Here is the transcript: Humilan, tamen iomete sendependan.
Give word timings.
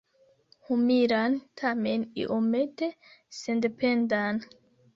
Humilan, 0.69 1.35
tamen 1.61 2.01
iomete 2.23 2.89
sendependan. 3.43 4.35